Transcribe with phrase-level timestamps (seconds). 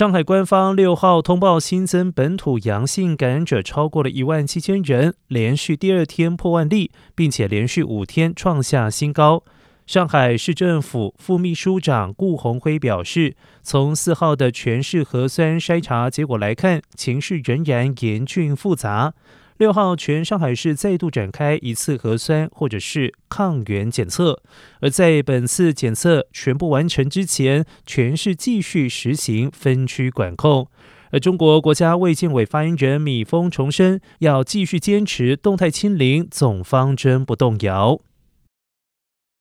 [0.00, 9.44] 上海官方六号通报新增本土阳性感染者超过了一万七千人，连续第二天破万例，并且连续五天创下新高。
[9.86, 19.12] 上海市政府副秘书长顾宏辉表示，从四号的全市核酸筛查结果来看，情势仍然严峻复杂。
[19.60, 24.40] 六号，全上海市再度展开一次核酸或者是抗原检测，
[24.80, 30.66] 而在本次检测全部完成之前，全市继续实行分区管控。
[31.10, 38.00] 而中国国家卫健委发言人米峰重申，要继续坚持动态清零总方针不动摇。